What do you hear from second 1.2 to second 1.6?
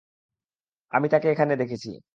এখানে